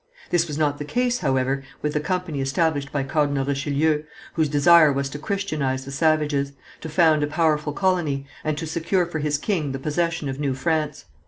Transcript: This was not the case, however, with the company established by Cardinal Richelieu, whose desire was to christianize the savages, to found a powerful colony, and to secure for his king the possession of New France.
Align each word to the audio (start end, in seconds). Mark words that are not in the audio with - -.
This 0.31 0.47
was 0.47 0.57
not 0.57 0.79
the 0.79 0.83
case, 0.83 1.19
however, 1.19 1.61
with 1.83 1.93
the 1.93 1.99
company 1.99 2.41
established 2.41 2.91
by 2.91 3.03
Cardinal 3.03 3.45
Richelieu, 3.45 4.01
whose 4.33 4.49
desire 4.49 4.91
was 4.91 5.09
to 5.09 5.19
christianize 5.19 5.85
the 5.85 5.91
savages, 5.91 6.53
to 6.79 6.89
found 6.89 7.21
a 7.21 7.27
powerful 7.27 7.71
colony, 7.71 8.25
and 8.43 8.57
to 8.57 8.65
secure 8.65 9.05
for 9.05 9.19
his 9.19 9.37
king 9.37 9.73
the 9.73 9.77
possession 9.77 10.27
of 10.27 10.39
New 10.39 10.55
France. 10.55 11.05